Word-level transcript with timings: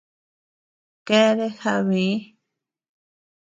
Keadea 1.07 1.51
jabee. 1.59 2.15